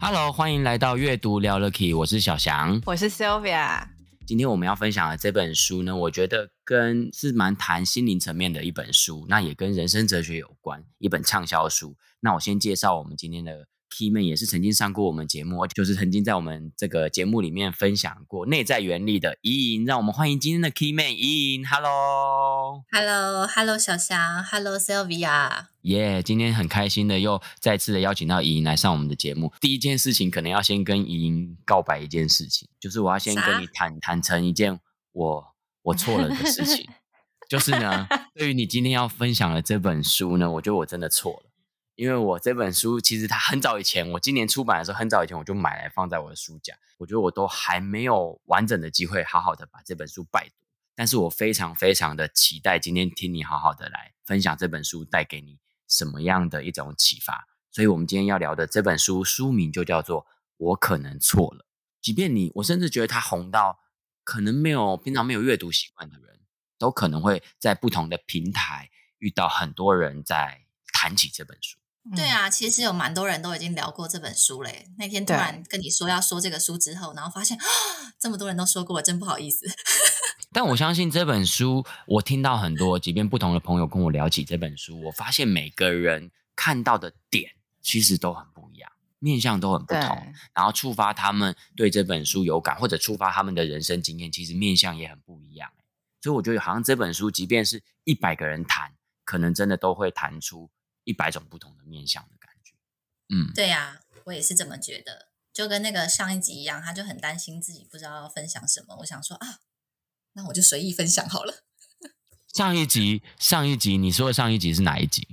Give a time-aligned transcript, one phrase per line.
[0.00, 3.88] Hello，欢迎来到阅读聊了 Key，我是小翔，我是 Sylvia。
[4.26, 11.96] 今天我们要分享的这本书呢，我觉得跟是蛮谈心灵层面的一本书，那也跟人生哲学有关，一本畅销书。
[12.20, 13.66] 那我先介绍我们今天的。
[13.90, 21.66] Key Man 也是曾经上过我们节目，就是曾经在我们这个节目里面分享过内在原理的怡莹，让我们欢迎今天的 Key Man 怡莹。
[21.66, 25.66] Hello，Hello，Hello，小翔，Hello Sylvia。
[25.82, 29.52] 耶，yeah, 今天很开心的又再次的邀请到怡莹来上我们的节目。
[29.60, 34.78] 第一件事情可能要先跟怡莹告白一件事情，就是我要先跟你坦啥坦诚一件
[35.12, 35.46] 我
[35.82, 36.86] 我错了的事情，
[37.48, 41.47] 就是呢，对于你今天要分享的这本书呢，我觉得我真的错了。
[41.98, 46.78] 因为我这本书其实它很早以前，我今年出版的时候，很早以前我就买来放在我的书架。
[46.96, 50.54] 我觉得我都还没有完整的机会好好的把这本书拜读，
[50.94, 57.48] 但是我非常非常的期待今天听你好好的来分享这本书带给你什么样的一种启发。
[57.72, 60.22] 所以，我们今天要聊的这本书书名就叫做
[60.56, 61.64] 《我可能错了》。
[62.00, 63.80] 即便你，我甚至觉得它红到
[64.22, 66.42] 可能没有平常没有阅读习惯的人
[66.78, 68.88] 都可能会在不同的平台
[69.18, 71.76] 遇到很多人在谈起这本书。
[72.16, 74.86] 对啊，其实有蛮多人都已经聊过这本书嘞。
[74.98, 77.58] 那天突然跟你说要说这个书之后，然后发现
[78.18, 79.66] 这么多人都说过，真不好意思。
[80.52, 95.70] 但我相信这本书，我听到很多，即便不同的朋友跟我聊起这本书，我发现每个人看到的点其实都很不一样，面向都很不同，然后触发他们对这本书有感，或者触发他们的人生经验，其实面向也很不一样。
[96.22, 98.94] 所以我觉得好像这本书，即便是一百个人谈，
[99.24, 100.70] 可能真的都会谈出。
[101.08, 102.74] 一百种不同的面向的感觉，
[103.34, 108.96] 嗯，对呀、啊，我也是这么觉得，就跟那个上一集一样，他就很担心自己不知道要分享什么。
[109.00, 109.60] 我想说啊，
[110.34, 111.64] 那我就随意分享好了。
[112.54, 115.26] 上一集，上一集，你说的上一集是哪一集？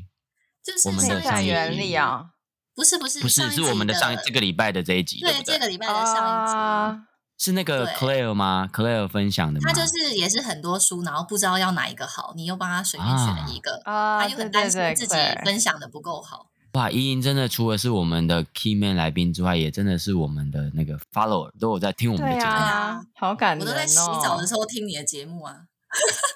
[0.63, 2.35] 就是我们的上原理啊，
[2.73, 7.05] 不是不是不是，是我们的上这个礼拜的这一集，对，对对这个礼拜的上一集。
[7.37, 9.67] Uh 是那个 Claire 吗对？Claire 分享的吗？
[9.67, 16.47] 他就是也是很多书，然后不知道要哪一个好，你又帮他随便选了一个，啊、他又很担心自己分享的不够好。
[16.73, 23.69] 哇，怡莹真的除了是我们的 Key Man 来宾之外，也真的是我们的那个 Follower，都有在听我们的节目，啊、好感动、哦。
[23.69, 25.55] 我都在洗澡的时候听你的节目啊。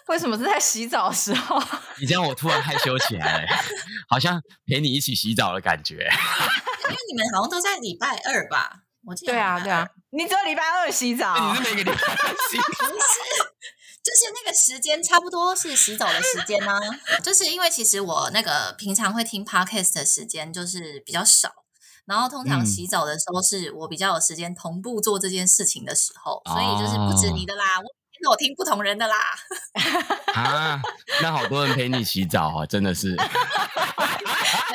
[0.07, 1.61] 为什么是在洗澡的时候？
[1.99, 3.47] 你这样我突然害羞起来了，
[4.09, 5.95] 好像陪你一起洗澡的感觉。
[6.89, 8.83] 因为你们好像都在礼拜二吧？
[9.05, 12.87] 我记得对啊，对啊，你只有礼拜二洗澡，你是每个礼拜二 洗澡？
[12.87, 13.19] 不是，
[14.03, 16.79] 就是那个时间差不多是洗澡的时间呢、啊。
[17.23, 21.49] 就是因为其实我那个平常会听 podcast 的时间就是比较少，
[22.05, 27.79] 然后通常洗澡的时候是我比较有时间同步做这件事情的时候，嗯、所以就是不止你的啦。
[27.79, 29.15] 我我听不同人的啦，
[30.35, 30.81] 啊，
[31.21, 33.15] 那好多人陪你洗澡啊，真的是，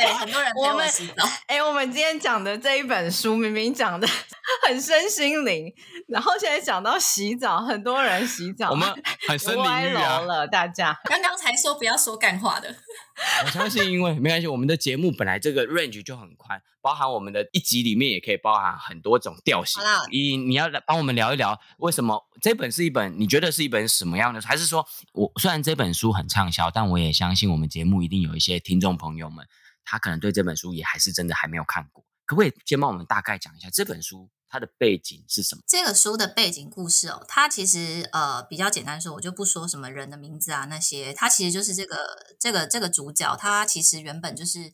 [0.05, 1.25] 对，很多人我洗澡。
[1.47, 4.07] 哎、欸，我们今天讲的这一本书明明讲的
[4.67, 5.73] 很身心灵，
[6.09, 8.89] 然后现在讲到洗澡，很多人洗澡，我们
[9.29, 12.75] 很深灵欲啊了，大家刚刚才说不要说干话的。
[13.45, 19.81] 我相信，因为没关系，我们的节目本来这个 range 就很宽，包含我们的一集里面也可以包含很多种调性。
[20.11, 23.15] 你你要来帮我们聊一聊，为什么这本是一本？
[23.19, 24.41] 你觉得是一本什么样的？
[24.43, 29.47] 还是说我虽然这本书很畅销，但我也相信我们节目一定有一些听众朋友们，
[29.85, 32.05] 他可能对这本书也还是真的还没有看过。
[32.27, 34.31] 可不可以先帮我们大概讲一下这本书？
[34.47, 35.63] 它的背景是什么？
[35.67, 44.71] 这个书的背景故事哦，它其实呃比较简单说，我就不说什么人的名字啊那些，它其实就是这个这个这个主角，他其实原本就是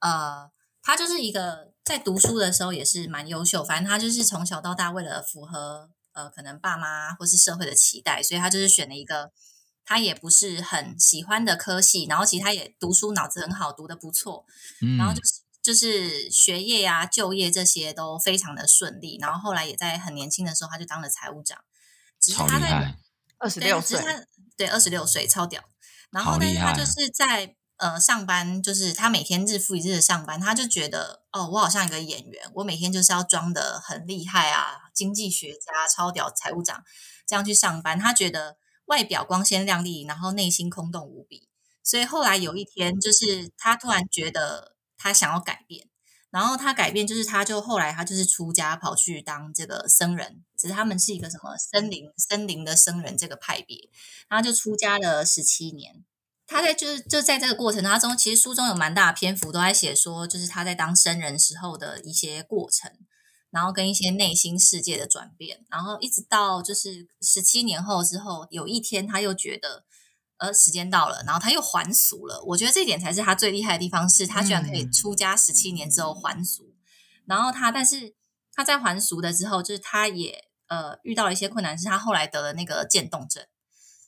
[0.00, 0.50] 呃，
[0.82, 9.32] 他就是一个在读书的时候也是蛮优秀，反正他就是从小到大为了符合呃可能爸妈或是社会的期待，所以他就是选了一个
[9.84, 14.46] 他也不是很喜欢的科系，然后其实他也读书脑子很好，读的不错，
[14.80, 15.44] 嗯，然后就是。
[15.64, 21.58] 就是学业呀、啊、就业这些都非常的顺利，然后后来也在很年轻的时候他就当了财务长，
[22.20, 22.94] 只是他在
[23.38, 23.98] 二十六岁，
[24.58, 25.62] 对，二十六岁超屌。
[26.10, 36.84] 然后呢，他就是在呃上班，就是他每天日复一日的上班，他就觉得哦，我好像一个演员，我每天就是要装的很厉害啊，经济学家超屌财务长
[37.26, 41.48] 这样去上班，他觉得外表光鲜亮丽，然后内心空洞无比。
[41.82, 44.74] 所以后来有一天，就是他突然觉得。
[44.96, 45.86] 他想要改变，
[46.30, 50.42] 然后他改变就是，他就后来他就是出家，跑去当这个僧人。
[50.56, 53.90] 只是他们是一个什么森林森林的僧人这个派别，
[54.30, 56.06] 然后就出家了十七年。
[56.46, 62.90] 他在就是就在这个过程当中，其实书中有蛮大的篇幅都在写说，就是他在当僧人时候的一些过程，
[63.54, 69.84] 然后跟一些内心世界的转变，然后一直到就是十七年后之后，有一天他又觉得。
[70.36, 72.42] 呃，时间到了，然后他又还俗了。
[72.48, 76.64] 我觉得这一点才是他最厉害的地方，是他居然可以出家十七年之后还俗。
[76.64, 76.74] 嗯、
[77.26, 78.16] 然后他，但是
[78.52, 83.46] 他在还俗的之后，就是他也呃遇到了一些困难，是他后来得了那个渐冻症，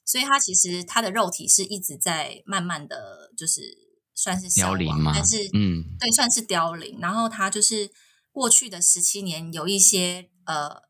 [0.05, 3.63] 所以他其实他的肉体是一直在慢慢的就是
[4.13, 6.99] 算是凋零嘛，但是嗯，对，算是凋零。
[7.01, 7.89] 然后他就是
[8.37, 10.83] 过去的十七年有一些呃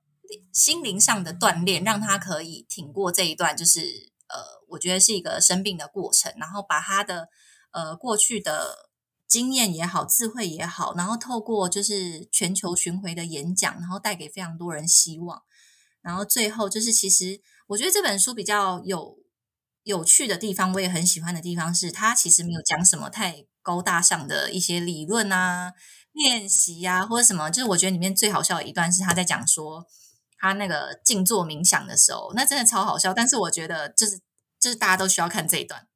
[0.52, 4.14] 心灵上的锻炼，让他可以挺过这一段，就是。
[4.28, 4.38] 呃，
[4.70, 7.28] 我觉得是一个生病的过程，然后把他的
[7.70, 8.90] 呃过去的
[9.28, 15.44] 经验也好，智慧也好，然后透过就是全球巡回的演讲，然后带给非常多人希望。
[16.02, 19.16] 然后最后就是，其实我觉得这本书比较有
[19.84, 25.72] 有趣的地方，我也很喜欢的地方是，它其实没有讲什么太高大上的一些理论啊、
[26.24, 27.50] 练习啊，或者什么。
[27.50, 29.86] 就是我觉得里面最好笑的一段是他在讲说。
[30.38, 33.14] 他那个静坐冥想的时候，那真的超好笑。
[33.14, 34.20] 但是我觉得，就是
[34.60, 35.88] 就是大家都需要看这一段，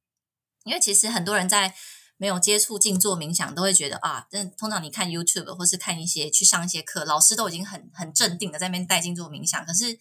[0.64, 1.74] 因为其实很多人在
[2.16, 9.62] 没有接触静坐冥想，都会觉得啊，真通常你看 YouTube 或是看一些去上一些课，老师都已经很很镇定的在那边带静坐冥想。
[9.66, 9.98] 可是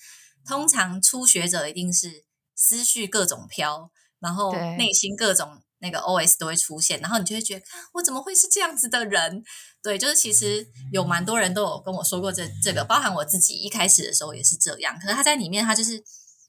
[0.48, 2.24] 通常初学者一定是
[2.56, 5.62] 思绪各种飘，然后内心各种。
[5.82, 9.44] 那个 OS 都会出现，然后你就会觉得，我怎么会是这样子的人？
[9.82, 14.98] 对，就是其实有蛮多人都有跟我说过这这个，包含我自己一开始的时候也是这样。
[15.00, 16.04] 可是他在里面，他就是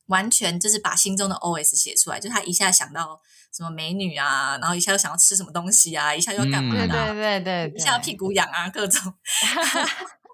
[0.06, 3.20] 完全就是把心中的 OS 写出来，就他一下想到
[3.56, 9.14] 什么美女啊，然后一下又想要吃什么东西啊，一下又要干嘛的、啊嗯，对对对对，一下屁股痒啊，各种，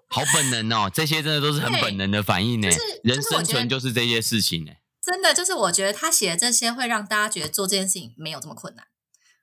[0.09, 2.67] 好本能哦，这些真的都是很本能的反应呢。
[2.71, 4.71] 就是人生存就是这些事情呢。
[5.07, 8.87] 真的就是，我觉得他写的这些会让大家觉得做这件事情没有这么困难。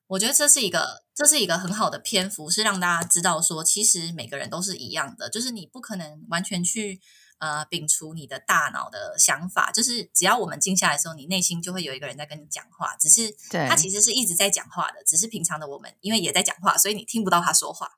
[0.08, 7.00] 我觉得这是一个，这是一个很好的篇幅，是让大家知道说，其实每个人都是一样的，就是你不可能完全去
[7.38, 13.34] 呃摒除你的大脑的想法，就是只要我们静下来的时候，你内心就会有一个人在跟你讲话，只是
[13.66, 17.92] 他其实是一直在讲话的，只是平常的我们因为也在讲话，所以你听不到他说话。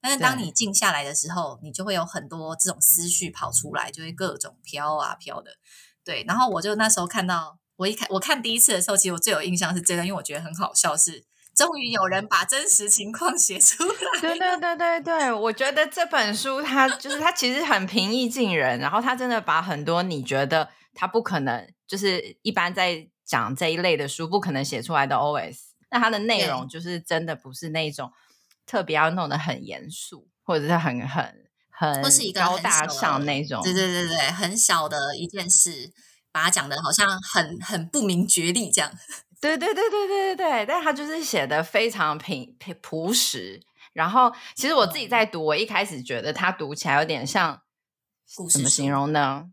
[0.00, 5.50] 但是当你静下来的时候，你就会有很多这种思绪跑出来，就会各种飘啊飘的。
[6.08, 11.22] 对，然后我就那时候看到，我一看我看第一次的时候，其实我最有印象是这个，因为我觉得很好笑，是
[11.54, 14.20] 终于有人把真实情况写出来。
[14.22, 25.58] 对对对对对，我觉得这本书它就是它其实很平易近人，然后它真的把很多你觉得它不可能，就是一般在讲这一类的书不可能写出来的 OS，
[25.90, 28.10] 那它的内容就是真的不是那种
[28.64, 31.47] 特别要弄得很严肃，或者是很很。
[31.78, 32.02] 很
[32.34, 35.92] 高大上那种，对对对对，很小的一件事，
[36.32, 38.90] 把它讲的好像很很不明觉厉这样。
[39.40, 43.60] 对对对对对对对，但他就是写的非常平平朴实。
[43.92, 47.60] 然后，其实我自己在读，我一开始觉得他读起来有点像，
[48.50, 49.44] 怎么形容呢？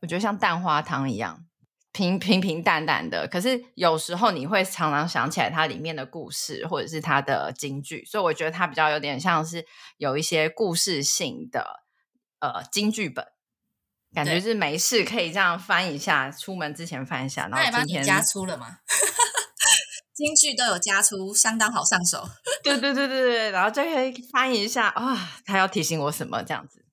[0.00, 1.44] 我觉得像蛋花汤一样。
[1.92, 9.66] 平平平淡淡的，可是有时候你会常常想起来它里面的故事，或者是它的金句，所以我觉得它比较有点像是
[9.98, 11.84] 有一些故事性的
[12.40, 13.26] 呃金句本，
[14.14, 17.46] 感觉是没事可以这样翻一下，出门之前翻一下。
[17.48, 18.78] 然后今天加粗了吗？
[20.16, 22.26] 金句都有加粗，相当好上手。
[22.64, 26.86] 对对对对对，然后就可以翻一下啊、哦，他要提醒我什么这样子？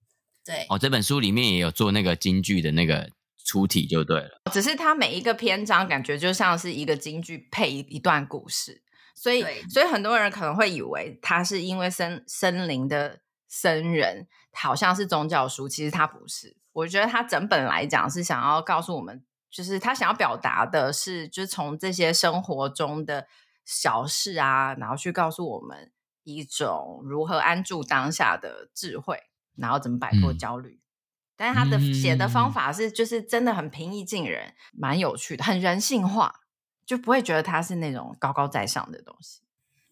[0.43, 3.09] 对，哦，这本书里面也有做那个京剧的那个。
[3.49, 8.83] 出题就对了，只是它每一个篇章感觉就像是一个京剧配一段故事，
[9.15, 16.57] 所以所以很多人可能会以为他是因为森森林的僧人，好像是宗教书，其实他不是。
[16.73, 23.27] 我觉得他整本来讲是想要告诉我们，就是他想要表达的是，就是从这些生活中的
[23.65, 25.91] 小事啊，然后去告诉我们
[26.23, 29.23] 一种如何安住当下的智慧，
[29.57, 30.75] 然后怎么摆脱焦虑。
[30.75, 30.85] 嗯
[31.39, 36.41] 但是他的写的方法是，就是真的很平易近人，蛮有趣的，很人性化，
[36.85, 39.39] 就不会觉得他是那种高高在上的东西。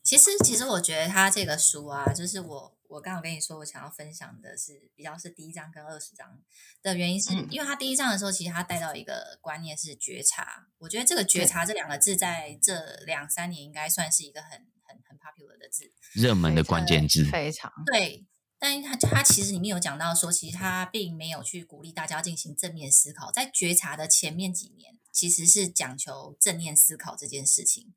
[0.04, 6.38] 其实，其实我觉得他这个书啊，就是我我刚好跟你说，我想要分享的是比较是第一章跟二十章
[6.84, 10.68] 的原因是，是、嗯、因为他第一章的时候，其实他带到一个观念是觉察。
[10.80, 14.52] 我觉得这个觉察这两个字，在这两三年应该算是一个很
[14.84, 18.26] 很很 popular 的字，热门的关键字，非常对。
[18.60, 23.32] 但他他其实里面有讲到说，其实他并没有去鼓励大家进行正面思考。
[23.32, 27.94] 在觉察的前面几年，其实是讲求正念思考这件事情，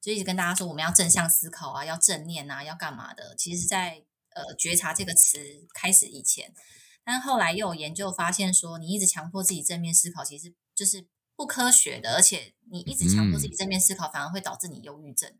[0.00, 3.34] 就一直跟大家说我们要正向思考啊，要正念啊，要干嘛的。
[3.36, 4.02] 其实在，
[4.34, 5.38] 在呃觉察这个词
[5.74, 6.54] 开始以前，
[7.04, 11.06] 但后来又有研究发现说，你一直强迫自己正面思考，其实就是
[11.36, 15.38] 不科学的，而且你一直强迫自己正面思考，反而会导致你忧郁症。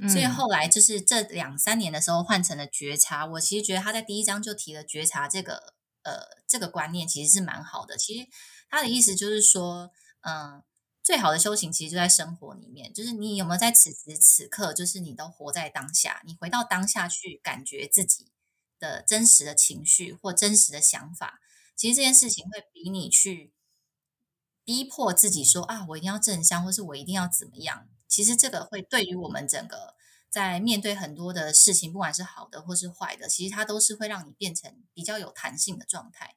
[0.00, 3.26] 嗯、所以后来就是这两三年的时候换成了觉察。
[3.26, 7.96] 我其实觉得他在第一章就提了觉察这个呃这个观念，其实是蛮好的。
[7.96, 8.28] 其实
[8.70, 9.90] 他的意思就是说，
[10.22, 10.64] 嗯、呃。
[11.04, 18.30] 最好的修行其实就在生活里面，就是你有没有在此时此刻，就是你都活在当下，你回到当下去感觉自己
[18.78, 21.40] 的真实的情绪或真实的想法。
[21.74, 23.52] 其实这件事情会比你去
[24.62, 27.88] 逼迫自己说啊，我一定要正向，或是我一定要怎么样。
[28.12, 29.94] 其实这个会对于我们整个
[30.28, 36.36] 在面对很多的事情，不管是好的或是坏的，其实它都是会让你变成比较有弹性的状态，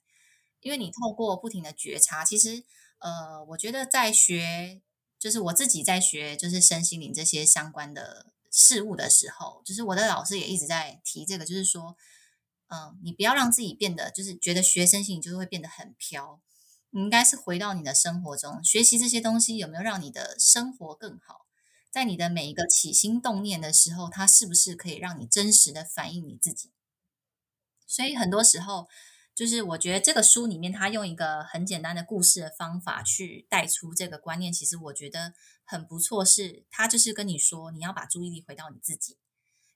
[0.61, 2.63] 因为你透过不停的觉察，其实。
[2.99, 4.81] 呃，我觉得在学，
[5.19, 11.97] 就是我自己在学，就是身心灵这些相关的事物的时候，就是我的老师也一直在提这个，就是说，
[12.67, 16.41] 嗯、你不要让自己变得，就是觉得学身心灵就会变得很飘，
[16.91, 21.44] 你应该是回到你的生活中，学习这些东西有没有让你的生活更好？
[21.95, 26.73] 在你的每一个起心动念的时候，它是不是可以让你真实的反映你自己？
[27.87, 28.89] 所以很多时候。
[29.33, 35.33] 就是我觉得这个书里面，他用一个很简单的故事的方法去带出这个观念，其实我觉得
[35.65, 36.23] 很不错。
[36.23, 39.17] 是他就是跟你说，你要把注意力回到你自己，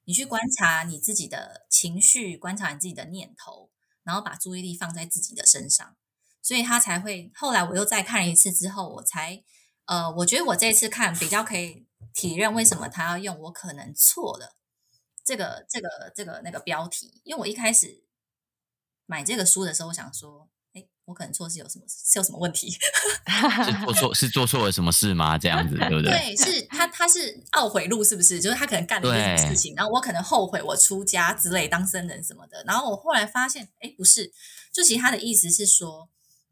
[0.05, 3.69] 你去观察你自己的情绪，观察你自己的念头，
[4.03, 5.97] 然后把注意力放在自己的身上。
[6.41, 7.29] 所以他才会。
[7.35, 9.43] 后来我又再看一次之后，我才
[9.87, 14.55] 呃，我觉得我这次看比较可以体认为什么他要用“我可能错了”
[15.23, 18.03] 这个这个这个那个标题，因为我一开始。
[19.11, 22.69] 买这个书的时候，我想说，哎，我可能错是有什么是有什么问题？
[23.65, 25.35] 是做错是做错了什么事吗？
[25.35, 26.11] 这样子对不对？
[26.11, 28.39] 对，是他他是懊悔录，是不是？
[28.39, 32.63] 就是他可能干了一件事情，然后我可能后悔我出家之类当僧人什么的。
[32.67, 34.31] 然后我后来发现，哎，不是，
[34.71, 36.07] 就其实他的意思是说，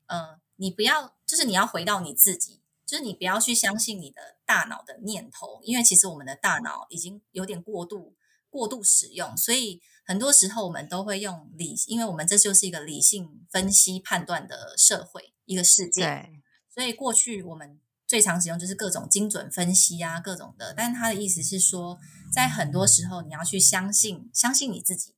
[0.08, 8.16] 嗯、呃，你不要，就是你要回到你自己，就是你不要去相信你的大脑的念头，因为其实我们的大脑已经有点过度
[8.50, 9.82] 过度使用，所以。
[10.10, 16.04] 很多时候，我们都会用理，因为我们这就是一个理性分析判断的社会，一个世界。
[16.04, 16.42] 对。
[16.74, 20.74] 所以过去我们最常使用就是各种精准分析啊，各种的。
[20.74, 22.00] 但他的意思是说，
[22.34, 25.14] 在很多时候，你要去相信，相信你自己，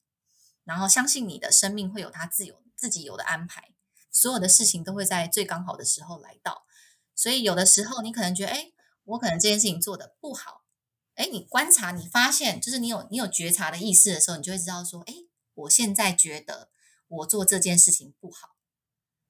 [0.64, 3.76] 然后相信你的生命会有它自有自己有的安排，
[4.12, 6.64] 所有的事情都会在最刚好的时候来到。
[7.20, 8.72] 所以有的时候，你可能觉得，哎，
[9.04, 10.64] 我可能这件事情做的不好。
[11.16, 15.14] 哎，你观察，你发现，就是你有你有觉察的意识的时候，你就会知道说，哎，
[15.54, 16.70] 我现在觉得
[17.10, 18.56] 我做这件事情不好。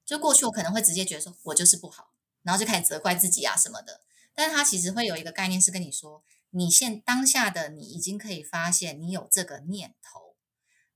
[0.04, 4.02] 就过去我可能会直接觉得说我就是不好，然后就开始责怪自己啊什么的。
[4.36, 10.29] 但是他其实会有一个概念是跟你说，你现当下的你已经可以发现你有这个念头，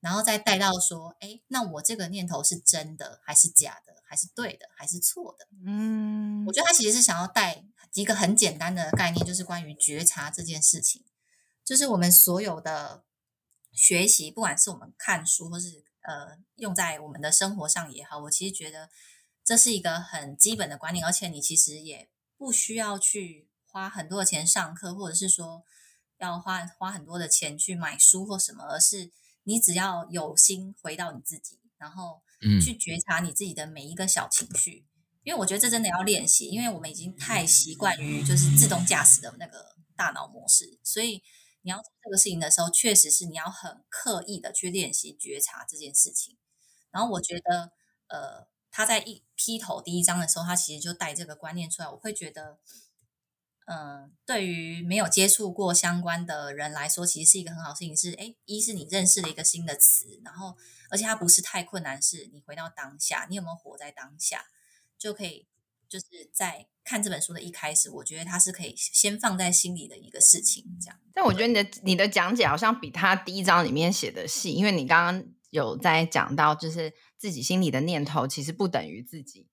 [0.05, 5.49] 然后再带到说，哎，那我这个念头是真的还是假的，还是对的还是错的？
[5.67, 7.65] 嗯，我觉得他其实是想要带。
[7.95, 11.05] 一个很简单的概念，就是关于觉察这件事情，
[11.65, 13.05] 就是我们所有的
[13.71, 18.91] 学习，不管是我们看书，或是呃用在我们的生活上也好，我其实觉得
[19.45, 25.63] 这是一个很基本的观念，而且你其实也不需要去花很多的钱上课，或者是说
[26.19, 29.13] 要花花很多的钱去买书或什么，而是
[29.45, 32.23] 你只要有心回到你自己，然后
[32.63, 34.85] 去觉察你自己的每一个小情绪。
[35.23, 41.23] 因为我觉得这真的要练习，因为我们已经太习惯于就是自动驾驶的那个大脑模式，所以
[41.63, 46.37] 你要做这个事情的时候，确实是你要很刻意的去练习觉察这件事情。
[46.91, 47.73] 然后我觉得，
[48.09, 51.89] 呃，他在一劈头第一章的时候，他其实就带这个观念出来。
[51.89, 52.81] 我会觉得，嗯、
[53.67, 57.97] 呃，对于没有接触过相关的人来说，其实是一个很好事情。
[57.97, 60.57] 是，哎，一是你认识了一个新的词，然后
[60.91, 64.45] 而且它不是太困难，是你回到当下，你有没有活在当下？
[64.99, 65.47] 就可以，
[65.89, 70.99] 就是在看这本书的一开始，我觉得它是可以先放在心里的一个事情，这样。
[71.15, 79.49] 但我觉得你的你的讲解好像比他第一章里面写的细，因为你刚刚有在讲到，就是自己心里的念头其实不等于自己，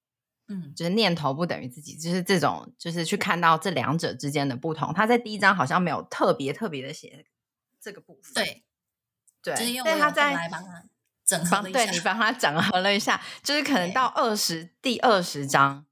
[0.52, 4.94] 嗯，就是念头不等于自己，就是这种，就是去看到这两者之间的不同。
[4.94, 7.26] 他在第一章好像没有特别特别的写
[7.80, 8.64] 这个部分，对，
[9.42, 10.84] 对，就是因为他在帮他。
[11.24, 15.86] 整合对你帮他整合了一下， 就是可能到二十第二十章，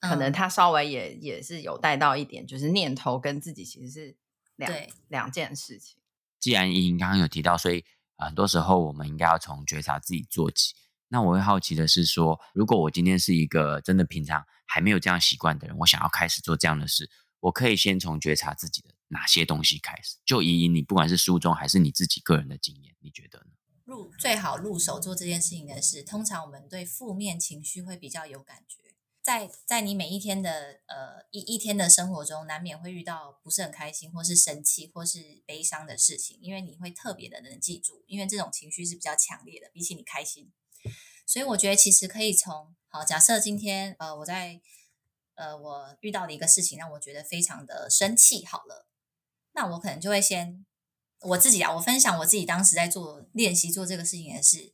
[0.00, 4.16] 可能他稍微也也是有带到一点，就是念头跟自己其实是
[4.56, 4.72] 两
[5.08, 5.98] 两件事情。
[6.40, 7.84] 既然莹莹刚刚有提到，所以
[8.16, 10.74] 很多时候我们应该要从觉察自己做起。
[11.08, 17.10] 那我会好奇的是说，如果我今天是一个真的平常还没有这样习惯的人，我想要开始做这样的事，
[17.40, 20.16] 我可以先从觉察自己的哪些东西开始？
[20.24, 23.52] 就以，你不管是书中还是你自己个人的经验，你觉得呢？
[23.84, 28.94] 入最好入手做这件事情的是，通常我们对负面情绪会比较有感觉。
[29.22, 40.52] 在在你每一天的呃一一天的生活中，难免会遇到不是很开心，或是生气，或是悲伤的事情，因为你会特别的能记住，因为这种情绪是比较强烈的，比起你开心。
[41.26, 44.60] 所以我觉得其实可以从好，假设今天呃我在
[45.34, 48.86] 呃我遇到的一个事情让我觉得非常的生气，好了，
[49.52, 50.64] 那我可能就会先。
[51.22, 54.72] 我自己啊，我分享我自己当时在做练习做这个事情的事，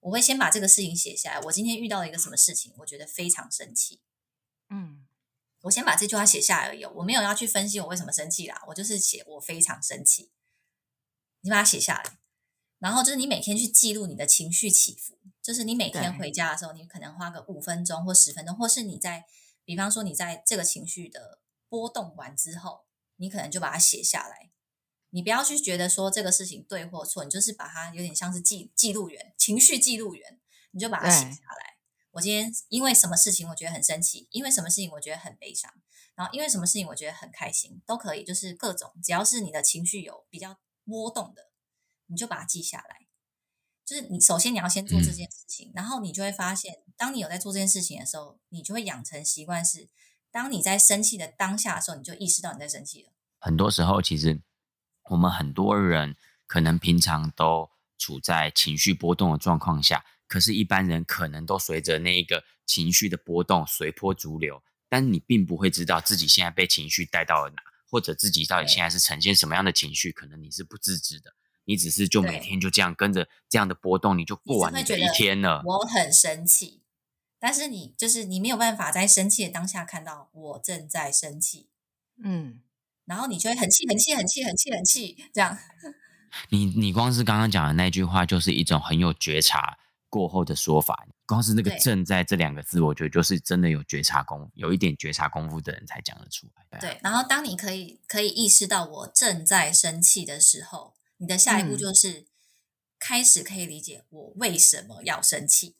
[0.00, 1.40] 我会先把这个事情写下来。
[1.46, 4.02] 我今天遇到了一个什么事情，我觉得非常生气。
[4.68, 5.06] 嗯，
[5.62, 10.30] 我先把这句话写下来而已，我没有要去分析我为什么生气啦，我就是写我非常生气。
[11.40, 12.18] 你把它写下来，
[12.78, 19.26] 然后就是你每天去记录你的情绪起伏，就是你每天回家的时候，你可能花个五分钟或十分钟，或是你在，
[19.64, 21.38] 比方说你在这个情绪的
[21.68, 24.50] 波动完之后，你可能就把它写下来。
[25.10, 30.40] 你不要去觉得说这个事情对或错，你就是把它有点像是记记录员、情绪记录员，
[30.72, 31.76] 你就把它写下来。
[32.10, 35.72] 我今天因为什么事情我觉得很生气，因为什么事情我觉得很悲伤，
[36.16, 41.52] 然后因为什么事情我觉得很开心，都可以，就是各种只要是你的情绪有比较波动的，
[42.06, 43.05] 你就把它记下来。
[43.86, 49.88] 就是你首先你要先做这件事情，嗯，然后你就会发现，当你有在做这件事情的时候，你就会养成习惯是，
[50.30, 53.12] 当你在生气的当下的时候，你就意识到你在生气了。
[53.38, 54.42] 很多时候其实。
[55.08, 56.16] 我们很多人
[56.48, 75.62] 可能平常都处在情绪波动的状况下，可是，一般人可能都随着那一个情绪的波动随波逐流，但你并不会知道自己现在被情绪带到了哪，或者自己到底现在是呈现什么样的情绪，可能你是不自知的，你只是就每天就这样跟着这样的波动，你就过完你的一天了。
[75.64, 76.82] 我很生气，
[77.38, 81.68] 但是你就是你没有办法在生气的当下看到我正在生气，
[82.24, 82.60] 嗯。
[83.04, 85.56] 然后你就会很气、很气、很气、很气、很气，这样。
[86.50, 91.06] 你你光是刚刚讲的那句话，就是一种很有觉察过后的说法。
[91.24, 96.78] 光是那个“正在”这两个字，我觉得就是真的有觉察功，有一点觉察功夫的人才讲得出来。
[96.80, 102.26] 对，然后当你可以可以意识到我正在生气的时候，你的下一步就是
[102.98, 105.76] 开始可以理解我为什么要生气。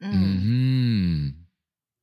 [0.00, 1.46] 嗯嗯，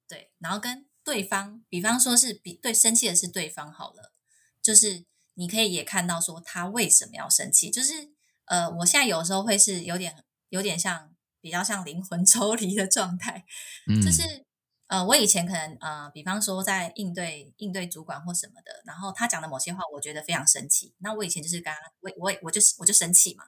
[0.07, 4.13] 对，然后跟对方，比方说是比对生气的是对方好了。
[4.61, 8.11] 就是你可以也看到说他为什么要生气，就是
[8.45, 13.45] 呃，我现在有时候会是有点有点像比较像灵魂 抽离的状态，
[13.87, 14.45] 嗯，就是
[14.91, 23.45] 呃，我以前可能呃，比方说在应对应对主管或什么的，然后他讲的某些话，我觉得非常生气，那我以前就是跟他我我我就是我就生气嘛，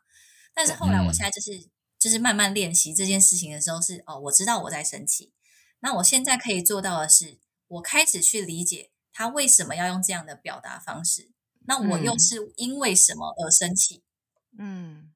[0.54, 1.68] 但是后来我现在就是
[2.00, 5.34] 就是慢慢练习这件事情的时候是哦，我知道我在生气，
[5.82, 8.92] 那我现在可以做到的是，我开始去理解。
[9.12, 11.30] 他为什么要用这样的表达方式？
[11.68, 14.02] 那我又是因为什么而生气？
[14.58, 15.12] 嗯，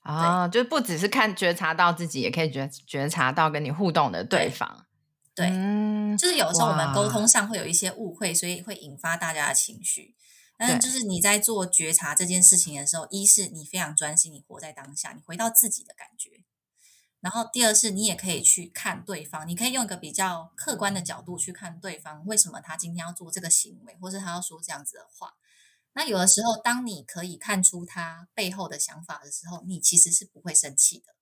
[0.00, 4.86] 啊，就不只是看觉察到自己，也可以觉觉察到跟你互动的对方。
[5.34, 10.14] 对，嗯，就是有时候我们沟通上会有一些误会，所以会引发大家的情绪。
[10.56, 16.44] 但是就是你在做觉察这件事情的时候，一是你非常专心，你活在当下，你回到自己的感觉。
[17.20, 25.34] 然后第二是，你也可以去看对方，你可以用一个比较客观的角度去看对方，为什么他今天要做这个行为，或是他要说这样子的话。
[25.94, 31.14] 那有的时候，当你可以看出他背后的想法的时候，你其实是不会生气的。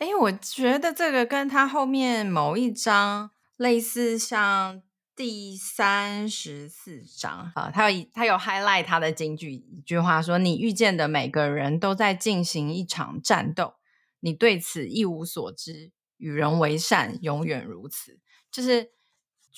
[0.00, 4.82] 哎，我觉得这个跟他后面某一章类似，像
[5.14, 13.74] 第三十四章啊，他有他有 highlight 他的金句一句话说：“你遇见的每个人都在进行一场战斗。”
[14.20, 18.18] 你对此一无所知，与人为善，永远如此。
[18.50, 18.90] 就是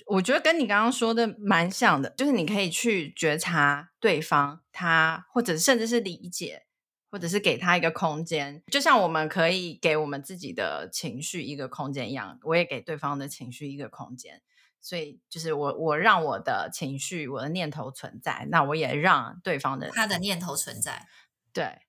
[0.07, 6.67] 我觉得跟你刚刚说的蛮像的，就是你可以去觉察对方，他或者甚至是理解，
[7.11, 14.43] 或者是给他一个空间，就像我们可以给我们自己的情绪一个空间一样，我也给对方的情绪一个空间。
[14.81, 21.07] 所以就是我我让我的情绪、我的念头存在，那我也让对方的他的念头存在，
[21.53, 21.81] 对。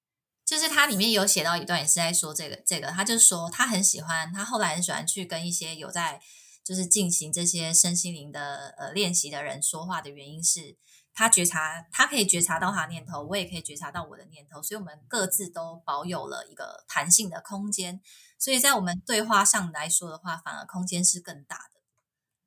[0.44, 6.20] 就是他里面有写到一段，也是在说这个这个，他就说他很喜欢，他后来很喜欢去跟一些有在
[6.64, 10.76] 就是进行这些身心灵的呃练习的人说话的原因是，
[11.20, 18.00] 他觉察他可以觉察到他念头，我也可以觉察到我的念头，所以我们各自都保有了一个弹性的空间，
[18.38, 21.82] 所以在我们对话上来说的话，反而空间是更大的。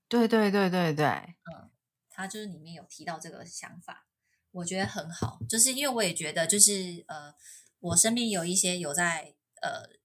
[0.09, 1.71] 对对对对对，嗯，
[2.09, 4.07] 他就是里面有提到这个想法，
[4.53, 7.35] 我觉得很好，就是因为我也觉得就是呃。
[7.83, 9.99] 我身边有一些有在呃，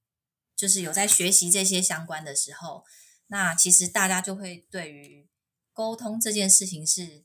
[0.56, 2.84] 就是有在学习这些相关的时候，
[3.28, 5.30] 那其实大家就会对于
[5.74, 7.24] 沟通这件事情是，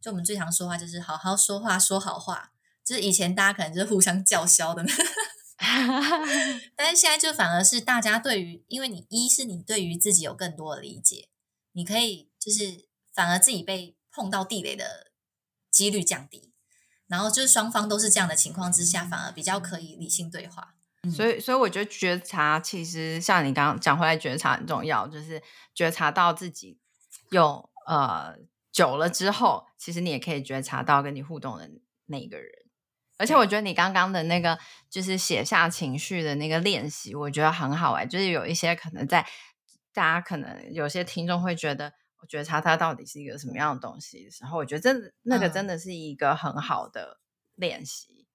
[0.00, 2.52] 就我们最常说话就是好好说话说好话，
[2.84, 4.84] 就是以前大家可能就是互相叫嚣的，
[6.76, 11.28] 但是现在就反而是大家对于，因为你一是你对于自己有更多的理解，
[11.72, 15.10] 你可以就是反而自己被碰到地雷的
[15.70, 16.52] 几率降低，
[17.06, 20.74] 然后就是双方都是这样的情况之下，反而比较可以理性对话。
[21.14, 25.42] 所以，所以我觉得觉察其实像你刚刚讲回来，觉察很重要，就是
[25.74, 26.78] 觉察到自己
[27.30, 28.36] 有呃
[28.78, 31.68] 久了之后，其实你也可以觉察到跟你互动的
[32.06, 32.48] 那个人。
[33.16, 34.56] 而且我觉得你刚刚的那个
[34.88, 38.06] 就是写下情绪的那个练习，我觉得很好哎。
[38.06, 39.26] 就是有一些可能在
[39.92, 47.18] 大家可能有些听众会觉得，我觉察它到底是一个什么样的东西的时候，我觉得真的那个真的是一个很好的
[47.56, 48.06] 练习。
[48.12, 48.26] 嗯。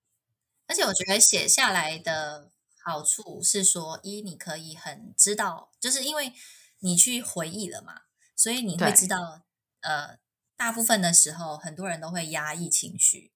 [0.68, 2.52] 而且我觉得写下来的。
[2.86, 6.34] 好处是说，一你可以很知道，就是因为
[6.80, 8.02] 你去回忆了嘛，
[8.36, 9.42] 所以你会知道，
[9.80, 10.18] 呃，
[10.64, 13.34] 大部分的时候，很多人都会压抑情绪，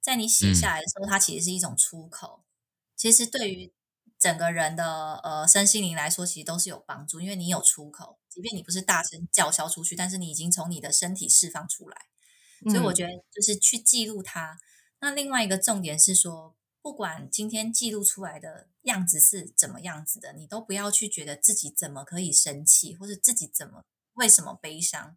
[0.00, 2.42] 在你写下来的时候，嗯、它其实是一种出口。
[2.96, 3.72] 其实对于
[4.18, 11.96] 整个人的呃身心灵来说，其实都是有帮助，因为你有出口，即便你不是大声叫嚣出去，但是你已经从你的身体释放出来。
[12.68, 14.54] 所以我觉得就是去记录它。
[14.54, 14.58] 嗯、
[14.98, 16.56] 那另外一个重点是说。
[16.82, 25.16] 不管今天记录出来的样子是怎么样子的，你都不要去觉得自己怎么可以生气，或者自己怎么为什么悲伤，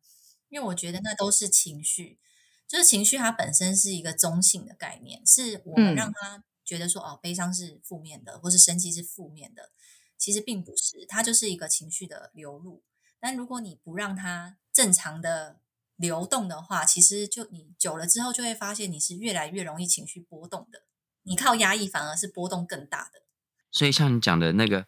[0.50, 2.20] 因为我觉得那都是情绪，
[2.68, 9.72] 就是情绪它本身是一个中性的概念，是我们让他觉得说、嗯、哦，悲伤是负面的，或是生气是负面的，
[10.18, 12.84] 其实并不是，它就是一个情绪的流露。
[13.20, 15.60] 但如果你不让它正常的
[15.96, 20.84] 流动的话，其实就你久了之后就会发现你是越来越容易情绪波动的。
[21.24, 23.24] 你靠压抑反而是波动更大的，
[23.70, 24.88] 所以像你讲的那个，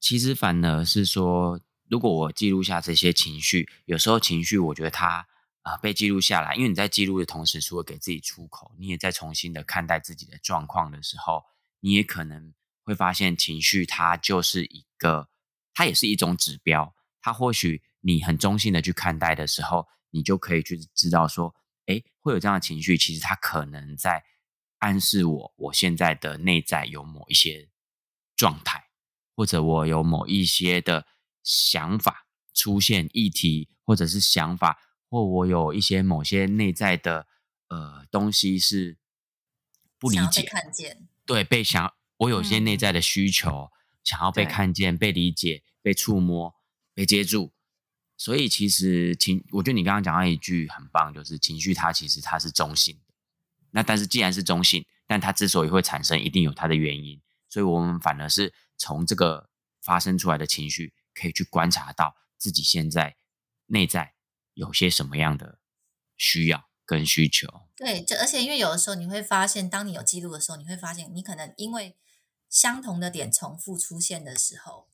[0.00, 5.26] 其实反而是说，如果我记录下这些情绪，有时候情绪我觉得它
[5.62, 11.44] 啊、呃、被记录下来，因为你在记录的同时，除了给自己出口，你也在重新的看待自己的状况的时候，
[11.80, 15.28] 你也可能会发现情绪它就是一个，
[15.74, 21.54] 它也是一种指标，它或许你很中性的去看待的时候，你就可以去知道说，
[21.86, 24.24] 诶，会有这样的情绪，其实它可能在。
[24.80, 27.70] 暗示我，我现在的内在有某一些
[28.36, 28.90] 状态，
[29.34, 31.06] 或者我有某一些的
[31.46, 37.28] 想法出现议题，或者是想法，或我有一些某些内在的
[37.68, 38.98] 呃东西是
[39.96, 43.70] 不理解，看见，对，被想，我有些内在的需求，嗯、
[44.02, 46.56] 想要被看见、被理解、被触摸、
[46.92, 47.52] 被接住。
[48.16, 53.14] 所以其实情，我觉得你刚刚讲到一句很棒，就是情绪它其实它是中性的。
[53.70, 57.20] 那但是既然是中性，但它之所以会产生，一定有它的原因。
[57.48, 59.50] 所以我们反而是从这个
[59.82, 63.16] 发生出来的情绪，可以去观察到自己现在
[63.66, 64.14] 内在
[64.52, 65.58] 有些什么样的
[66.16, 67.48] 需要跟需求。
[67.74, 71.96] 对，就而且因为有的时候你会发现，当你有记录的时候，你会发现你可能因为
[72.48, 74.88] 相同的点重复出现的时候，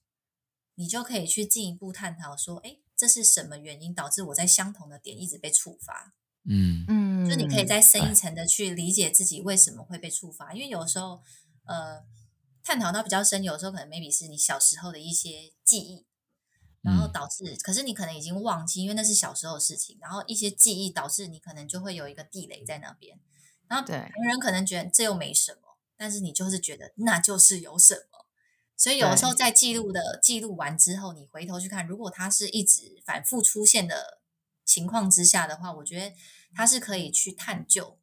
[0.77, 6.15] 你就可以去进一步探讨说，哎，这是什么原因导致我在相同的点一直被触发？
[6.45, 11.23] 嗯嗯，就你可以再深一层的去理解自己为什么会被触发，因为有时候，
[11.67, 12.05] 呃，
[12.65, 16.05] 探讨到比较深，有时候可能 maybe 是你小时候的一些记忆，
[16.83, 23.19] 然后导致，可是你可能已经忘记，因为那是小时候的事情，然后一些记忆导致你可能就会有一个地雷在那边，
[23.69, 28.27] 然后有人可能觉得这又没什么，但是你就是觉得那就是有什么，
[28.77, 34.21] 所以有的时候在记录的记录完之后，你回头去看，如果它是一直反复出现的。
[34.65, 36.15] 情况之下的话，我觉得
[36.55, 37.99] 它是可以去探究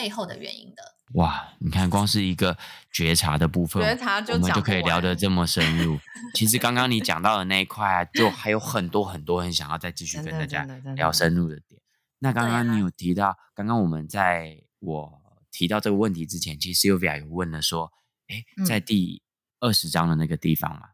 [0.00, 0.96] 背后的原因的。
[1.14, 2.56] 哇，你看，光是一个
[2.90, 5.98] 觉察的部分，觉察就我们就可以聊得这么深入。
[6.34, 10.62] 其实刚刚你讲到的那一块啊，就还有很多很多很想要再继续跟大家
[10.96, 11.82] 聊深入的点。
[12.20, 17.92] 那刚刚你有提到，刚刚我们在我提到这个问题之前，其实 Sylvia 有问了说，
[18.28, 19.22] 哎，在第
[19.58, 20.90] 二十章的那个地方嘛。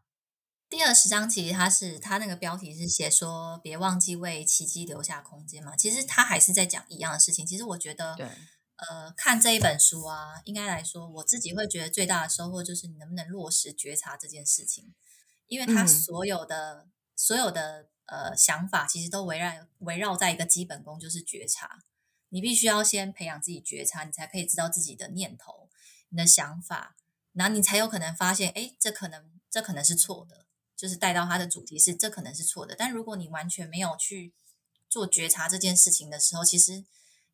[0.69, 7.45] 第二十章其实它是它那个标题是写说别忘记为奇迹留下空间嘛，其实它还是在讲一样的事情。
[7.45, 8.27] 其实我觉得，对，
[8.77, 14.93] 呃，看这一本书啊，应该来说，我自己会觉得最大的收获就是你能不能落实觉察这件事情，
[15.47, 21.83] 因为它所有的、嗯、所有的呃想法其实都围绕围绕在一个基本功，就是觉察。
[22.29, 25.69] 你必须要先培养自己觉察，你才可以知道自己的念头、
[26.09, 26.95] 你的想法，
[27.33, 30.45] 然后你才有可能发现，哎，这可能这可能是错的。
[30.75, 32.75] 就是带到他的主题是，这可能是错的。
[32.77, 34.31] 但如果你完全没有去
[34.87, 36.85] 做觉察这件事情的时候，其实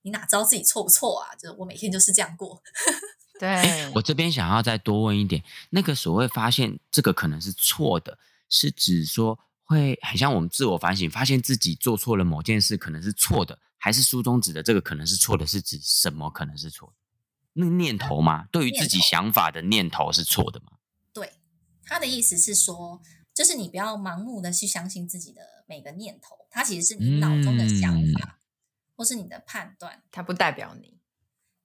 [0.04, 1.36] 你哪知道自己错不错啊？
[1.36, 2.62] 就我每天就是这样过。
[3.40, 16.94] 对，我这边想要再多问一点，那个所谓发现这个可能是错的，是指说会很像我们自我反省，发现自己做错了某件事可能是错的，还是书中指的这个可能是错的，是指什么可能是错的？
[17.54, 18.48] 那个念头吗？
[18.52, 20.78] 对于自己想法的念头是错的吗？
[21.12, 21.34] 对，
[21.86, 23.02] 他的意思是说，
[23.34, 28.43] 就是你不要盲目的去相信自己的每个念头，它其实是你脑中的想法，嗯、
[29.04, 30.98] 或是你的判断，它不代表你。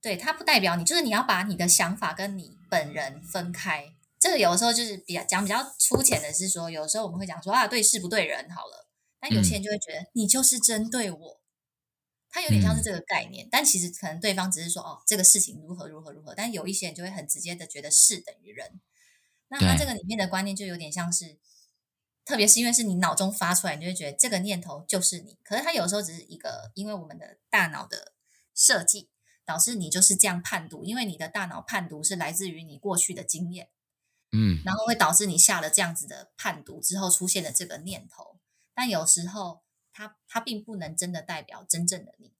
[0.00, 3.94] 对，它不代表你，就是你要把你的想法跟你本人分开。
[4.18, 8.88] 这个有的时候就是比较讲比较粗浅的是说，有时候我们会讲说啊，对事不对人好了，
[9.20, 11.40] 但有些人就会觉得、嗯、你就是针对我。
[12.28, 18.80] 他有点像是这个概念，嗯、但其实可能对方只是说哦，这个事情如何如何如何，但有一些人就会很直接的觉得事等于人。
[19.48, 21.38] 那他这个里面的观念就有点像是，
[22.28, 25.38] 特别是因为是你脑中发出来，你就会觉得这个念头就是你。
[25.42, 28.12] 可是它有时候只是一个，因为我们的大脑的
[28.54, 29.08] 设计
[29.46, 33.70] 导致你就是这样判读，因为你的大脑判读是来自于你过去的经验，
[34.32, 38.38] 嗯，然后会导致你下了这样子的判读之后出现了这个念头，
[38.74, 39.62] 但有时候。
[39.90, 42.32] 它它并不能真的代表真正的你。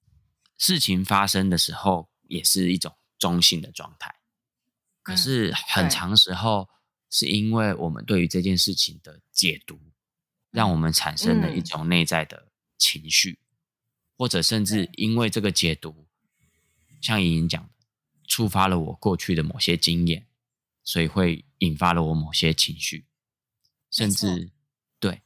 [0.57, 4.15] 事情发生的时候也是一种中性的状态，
[5.03, 6.69] 可是很长时候
[7.09, 9.79] 是因为我们对于这件事情的解读，
[10.51, 13.39] 让我们产生了一种内在的情绪，
[14.17, 16.07] 或者甚至因为这个解读，
[17.01, 17.69] 像莹莹讲的，
[18.27, 20.27] 触发了我过去的某些经验，
[20.83, 23.07] 所以会引发了我某些情绪，
[23.89, 24.51] 甚至
[24.99, 25.21] 对。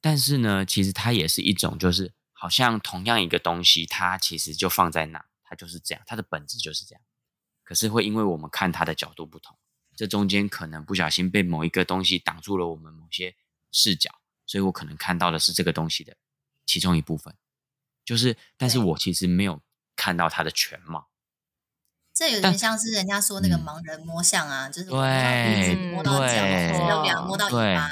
[0.00, 7.02] 但是呢，其实它也是一种，就是好像同样一个东西，它其实就放在那，它就是这样，它的本质就是这样。
[7.62, 9.56] 可是会因为我们看它的角度不同，
[10.02, 13.36] 这中间可能不小心被某一个东西挡住了我们某些
[13.70, 14.10] 视角，
[14.44, 16.16] 所以我可能看到的是这个东西的
[16.66, 17.36] 其中一部分，
[18.04, 19.62] 就是，但是我其实没有
[19.94, 21.08] 看到它的全貌。
[22.12, 27.88] 这有点像是人家说那个盲人摸象啊，嗯、就是我摸到脚，对，摸到摸到尾巴。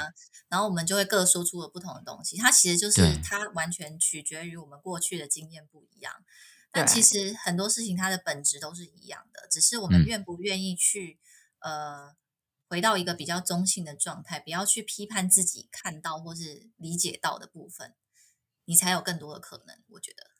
[0.49, 6.11] 然后我们就会各说出了不同的东西，它其实就是它完全取决于我们过去的经验不一样。
[6.73, 11.30] 但其实很多事情它的本质都是一样的，只是我们愿不愿意去、嗯、
[11.61, 12.15] 呃
[12.67, 17.95] 回到一个比较中性的状态，不要去批判自己看到或是理解到的部分，
[18.65, 19.75] 你才有更多的可能。
[19.89, 20.31] 我觉得，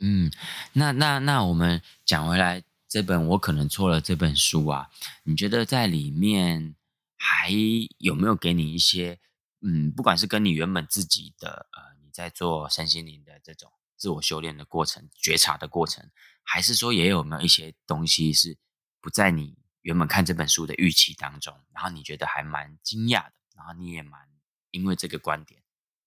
[0.00, 0.30] 嗯，
[0.72, 4.90] 那那那我们讲回来，这本我可能错了这本书啊，
[5.24, 6.74] 你觉得在里面
[7.16, 7.50] 还
[7.98, 9.20] 有没有给你一些？
[9.66, 16.10] 嗯，不管是跟你原本自己的呃，你在做身心灵的这种自我修炼的过程、觉察的过程，
[16.42, 18.58] 还是说也有没有一些东西是
[19.00, 24.28] 不在你原本看这本书的预期当中，然后你觉得还蛮惊讶的，然后你也蛮
[24.72, 25.62] 因为这个观点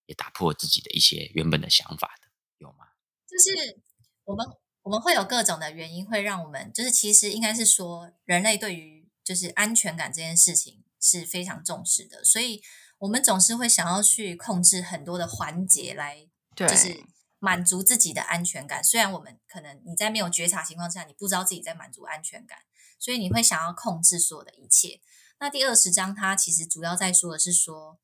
[0.05, 2.85] 也打破自己的一些原本的想法的，有吗？
[3.27, 3.79] 就是
[4.25, 4.45] 我们
[4.81, 12.61] 我们会有各种的原因，会让我们就是其实应该是说，人类对于就是安全感这件事情是非常重视的，所以。
[12.99, 17.03] 我们总是会想要去控制很多的环节来，就是
[17.37, 18.83] 满足自己的安全感。
[18.83, 22.57] 虽然我们可能你在没有觉察情况下，你不知道自己在满足安全感，
[22.99, 25.01] 所以你会想要控制所有的一切。
[25.39, 27.99] 那第二十章它其实主要在说的是说，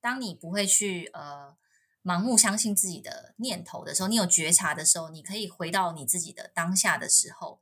[0.00, 1.56] 当你不会去呃
[2.02, 7.60] 盲目相信自己的念头的时候，你有觉察的时候，你可以回到你自己的当下的时候，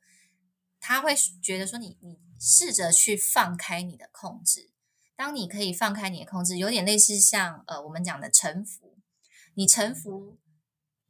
[0.81, 4.71] 他会觉得说你你试着去放开你的控制。
[5.15, 8.99] 当你可以放开你的控制，有点类似像呃我们讲的臣服。
[9.55, 10.39] 你臣服，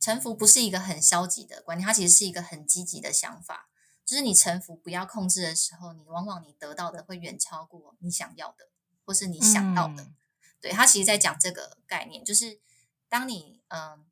[0.01, 3.71] 臣服不是一个很消极的观念，它其实是一个很积极的想法。
[4.05, 8.69] 就是你臣服，不要控制的时候，你往往你得到的会远超过你想要的，
[9.05, 10.03] 或是你想到的。
[10.03, 10.15] 嗯、
[10.61, 12.61] 对，他其实在讲这个概念，就是
[13.09, 14.05] 当你嗯、呃、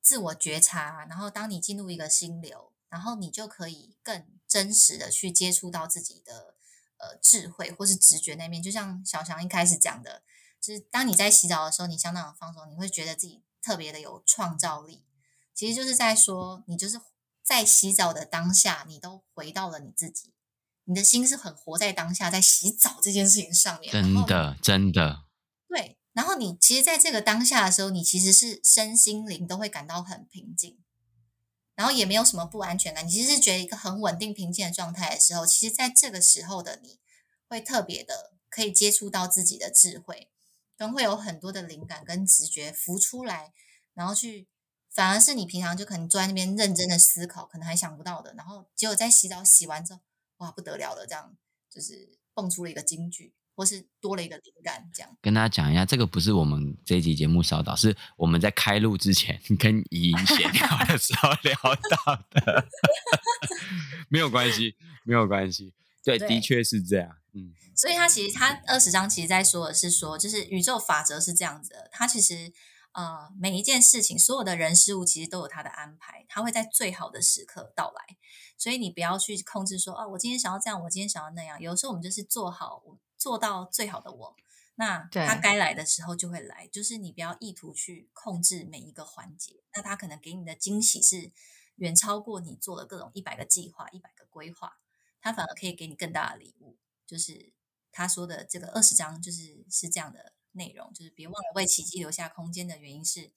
[0.00, 6.54] 自我觉察，然后当你进入一个心流，然后你就可以更真实的去接触到自己的。
[6.96, 10.22] 呃，智慧或是直觉那面，就像小翔一开始讲的，
[10.58, 15.04] 就是当你在洗澡的时候，你相当的放松，你会觉得自己特别的有创造力。
[15.52, 16.98] 其实就是在说，你就是
[17.44, 20.32] 在洗澡的当下，你都回到了你自己，
[20.84, 23.92] 你的心是很活在当下，在洗澡这件事情上面。
[23.92, 25.24] 真的，真的。
[25.68, 30.78] 对，然后你其实在这个当下的时候，你其实是身心灵都会感到很平静。
[31.76, 37.00] 然后也没有什么不安全感，你其实是觉得一个很稳定平静的状态的时候，其实在这个时候的你
[37.48, 40.30] 会特别的可以接触到自己的智慧，
[40.76, 43.52] 都会有很多的灵感跟直觉浮出来，
[43.92, 44.46] 然后去
[44.94, 50.00] 反而是你平常就可能坐在那边认真的思考，可能还想不到的，然后结果在洗澡洗完之后，
[50.38, 51.36] 哇，不得了了，这样
[51.70, 53.34] 就是蹦出了一个金句。
[53.56, 55.16] 或是多了一个灵感，这样。
[55.22, 61.54] 跟大家讲一下，这个不是我们这一集节目烧到，是我们在开录之前跟怡莹闲聊 的时候聊
[61.88, 62.66] 到的，
[64.10, 66.26] 没有关系，没有关系，对，对。
[66.26, 72.52] 的确是这样，嗯，所以他其实他二十章其实在说的是说，就是宇宙法则是这样子的，他其实
[72.94, 78.16] 呃，每一件事情，所有的人事物其实都有他的安排，他会在最好的时刻到来。
[78.56, 81.60] 所以你不要去控制说，哦，我今天想要这样，我今天想要那样。
[81.60, 82.82] 有时候我们就是做好，
[83.18, 84.36] 做到最好的我。
[84.76, 89.62] 那他该来的时候就会来，就是你不要意图去控制每一个环节。
[89.74, 91.32] 那他可能给你的惊喜是
[91.76, 94.78] 远超过你做了各种一百个计划、一百个规划，
[95.20, 96.76] 他反而可以给你更大的礼物。
[97.06, 97.52] 就是
[97.90, 103.32] 他说的这个二十张，就是是这样的内容，就是别忘了为奇迹留下空间的原因是，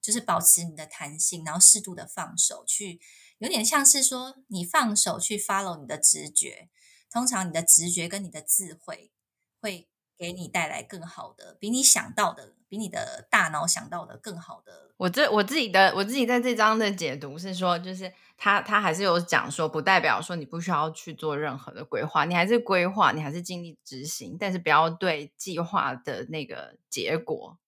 [0.00, 3.00] 就是保持你的弹性，然后适度的放手，去
[3.38, 6.70] 有点像是说你放手去 follow 你的直觉，
[7.10, 9.12] 通常你的直觉跟你的智慧
[9.60, 9.88] 会。
[10.18, 14.90] 给你带来更好的，比你想到的，比你的大脑想到的更好的。
[14.96, 27.58] 我这我自己的我自己在这章的解读是说，就是他他还是有讲说，不代表说你不需要去做任何的规划，你还是规划，你还是尽力执行，但是不要对计划的那个结果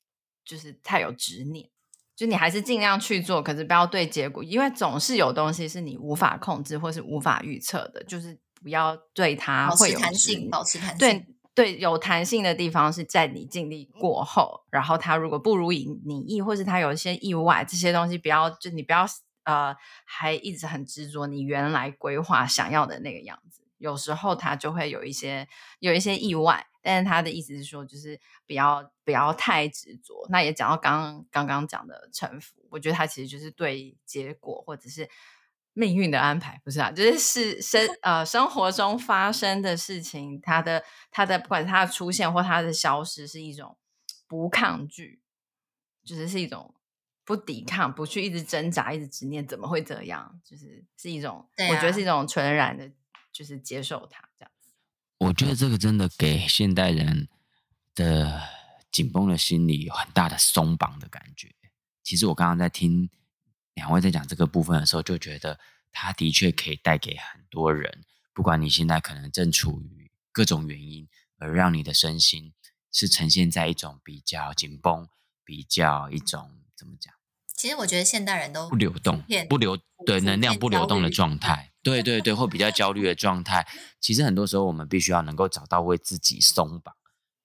[0.44, 1.68] 就是太有执念，
[2.14, 11.26] 就你还是尽量去做，可是不要对结果，因为总是有东西是你无法控制或是无法预测的，就是不要对它会有弹性，保持弹性，对。
[11.54, 19.06] 对，有弹性的地方是在你尽力过后，然后他如果不如意你意，或是他有一些意外，这些东西不要，就你不要
[19.44, 23.62] 呃，还一直很执着你原来规划想要的那个样子。
[23.78, 25.46] 有时候他就会有一些
[25.78, 30.26] 有一些意外，但是他的意思是说，就是不要不要太执着。
[30.30, 35.08] 那也讲到刚刚刚讲的臣服，我觉得他其实就是对结果或者是。
[35.74, 43.76] 命运的安排不是啊，就是是生 呃生活中发生的事情，它的它的不管是它的出现或它的消失，是一种
[44.28, 45.20] 不抗拒，
[46.04, 46.74] 就是是一种
[47.24, 50.40] 不抵抗，不去一直挣扎，一直执念，怎么会这样？
[50.44, 52.88] 就是是一种，啊、我觉得是一种纯然的，
[53.32, 54.70] 就是接受它这样子。
[55.18, 57.28] 我觉得这个真的给现代人
[57.96, 58.40] 的
[58.92, 61.52] 紧绷的心理有很大的松绑的感觉。
[62.04, 63.10] 其实我刚刚在听。
[63.74, 65.58] 两位在讲这个部分的时候，就觉得
[65.92, 71.08] 它的确可以带给很多人，不管你现在可能正处于各种原因，
[71.38, 72.54] 而让你的身心
[72.90, 75.08] 是呈现在一种比较紧绷、
[75.44, 77.12] 比较一种怎么讲？
[77.56, 83.66] 其实我觉得现代人都不流动、不流对能量不流动的状态，对对对，或比较焦虑的状态。
[84.00, 86.94] 其实很多时候，我们必须要能够找到为自己松绑、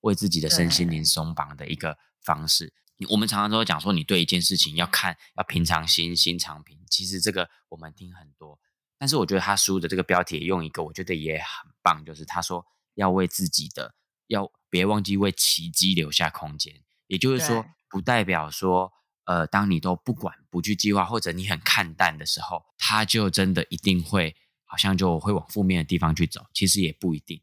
[0.02, 2.74] 为自己的身心灵松绑的一个方式。
[3.08, 6.78] 我们常常都会讲说，你对一件事情要看，要平常心，心常平。
[6.90, 8.60] 其实这个我们听很多，
[8.98, 13.96] 但是我觉得他书的这个标题也用一个，我觉得也很棒，就是他说要为自己的，
[14.28, 16.74] 要别忘记为奇迹留下空间。
[17.08, 18.92] 也就是说，不代表说，
[19.24, 24.36] 呃，当你都不管不去计划，或者你很看淡的时候，他就真的一定会
[24.66, 26.46] 好像就会往负面的地方去走。
[26.54, 27.42] 其实也不一定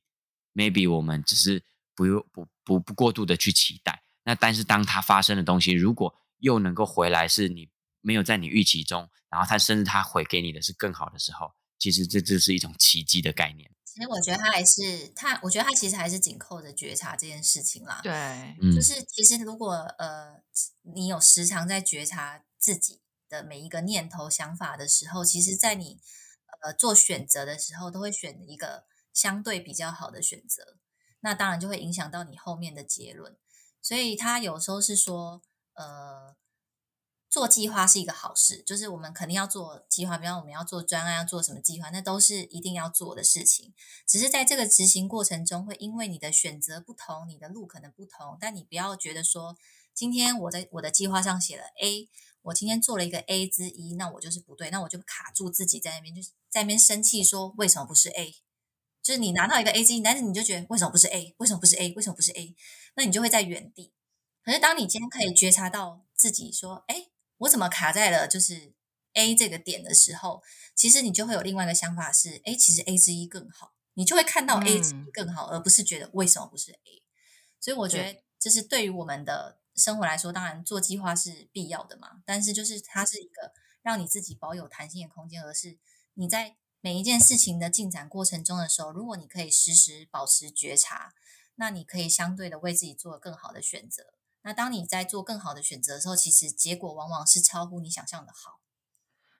[0.54, 1.64] ，maybe 我们只是
[1.94, 4.02] 不用不不不过度的去期待。
[4.26, 13.70] 那但是当它发生的东西，如果又能够回来，是你没有在你预期中，然后它甚至它回给你的是更好的时候，其实这就是一种奇迹的概念。
[13.84, 18.00] 其实我觉得他还是他，我觉得他其实还是紧扣着觉察这件事情啦。
[18.02, 20.34] 对，就是其实如果呃
[20.94, 25.98] 你有时常在觉察自己的每一个念头、想法的时候，其实在你
[26.62, 28.84] 呃做选择的时候，都会选一个
[29.14, 30.76] 相对比较好的选择。
[31.20, 33.38] 那当然就会影响到你后面的结论。
[33.86, 35.40] 所以他有时候是说，
[35.74, 36.34] 呃，
[37.30, 43.72] 做计划是一个好事，就是我们肯定要做计划，比方我们要做专案，要做什么计划，那都是一定要做的事情。
[44.04, 49.56] 只是在这个执行过程中，会因为你的选择不同，你的路可能不同，但你不要觉得说，
[49.94, 52.08] 今天我在我的计划上写了 A，
[52.42, 58.34] 我今天做了一个 A 之一，那我就是不对，那我就卡住自己在那边，就是在那边生气说，为什么不是 A？
[59.06, 61.32] 就是你拿到一个 A 之一，但是你就觉得为什么不是 A？
[61.38, 61.92] 为什么不是 A？
[61.94, 62.56] 为什么不是 A？
[62.96, 63.92] 那你就会在原地。
[64.42, 68.74] 可是当你今天可以觉察到自己说，哎，我怎么卡在了就是
[69.12, 70.42] A 这个点的时候，
[70.74, 73.74] 其实你就会有另外一个想法是，哎，其实 A 之一更好。
[73.94, 77.04] 你就会看到 A 之一更好，嗯、而不是觉得为什么不是 A。
[77.60, 82.22] 所以我觉得，就是对于我们的生活来说，当然做计划是必要的嘛。
[82.26, 85.78] 但是就是它是一个让你自己保有弹性的空间，而是
[86.14, 86.56] 你在。
[86.80, 91.12] 每一件事情的进展过程中的时候，如果你可以时时保持觉察，
[91.56, 94.14] 那你可以相对的为自己做更好的选择。
[94.42, 98.60] 那当你在做更好的选择的时候，其实结果往往是超乎你想象的好。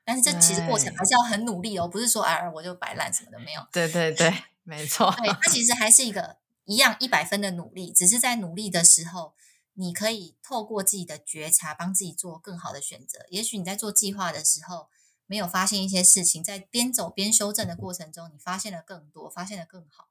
[0.02, 3.64] 但是这其实过程还是要很努力哦，不是说哎我就摆烂什么的没有。
[3.70, 4.32] 对对对，
[4.64, 5.14] 没错。
[5.18, 9.34] 对，它其实还是一个 一样一百分的努力，只是在努力的时候，
[9.74, 13.24] 你可以透过自己的觉察，帮自己做更好的选择。
[13.30, 14.88] 也许你在做计划的时候。
[15.26, 20.08] 没有发现一些事情，在边走边修正的过程中，你发现了更多，发现了更好。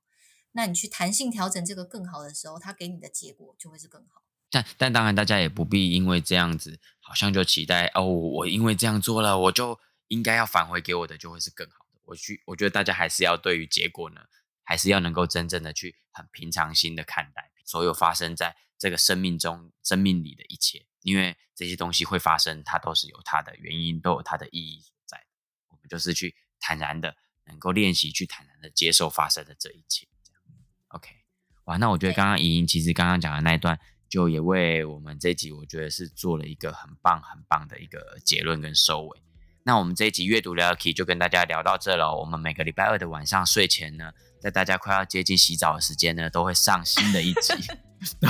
[0.51, 4.21] 那你去弹性调整这个更好的时候，它给你的结果就会是更好。
[4.49, 11.99] 但但当然，大家也不必因为这样子，好像就期待哦，我因为这样做了，我就应该要返回给我的就会是更好的。
[12.05, 14.21] 我去，我觉得大家还是要对于结果呢，
[14.63, 24.85] 还是要能够真正的去很平常心的看待所有发生在这个生命中、生命里的一切，因为这些东西会发生，它都是有它的原因，都有它的意义。
[25.85, 27.15] 们就是去坦然的，
[27.45, 30.07] 能够练习去坦然的接受发生的这一切。
[30.23, 30.41] 这样
[30.89, 31.09] ，OK，
[31.65, 33.79] 哇，那我觉得刚刚莹莹其实刚刚讲的那一段。
[34.07, 39.21] 就也为我们这一集，我觉得是做了一个很棒很棒的一个结论跟收尾。
[39.63, 42.15] 那我们这一集阅读聊聊 Key 就跟大家聊到这了。
[42.15, 47.53] 我们每个礼拜二的晚上睡前呢，在大家快要接近洗澡的时间呢，都会上新的一集。
[48.21, 48.29] 对，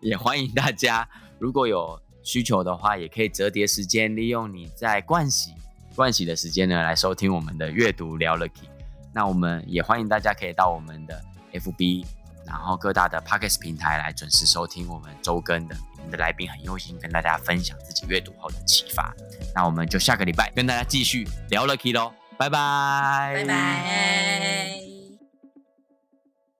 [0.00, 1.08] 也欢迎大家，
[1.38, 5.52] 如果有需求的话，也可以折叠时间，利用你在盥洗
[5.94, 8.68] 盥洗的时间呢，来收听我们的阅读聊了 Key。
[9.12, 11.22] 那我们也欢迎大家可以到我们的
[11.52, 12.04] FB。
[12.46, 19.14] 然后各大的 Pockets 平台来准时收听我们周更的，我们的来宾很用心跟大家分享自己阅读后的启发。
[19.54, 24.93] 那我们就下个礼拜跟大家继续聊了 Key 喽，拜拜，拜拜。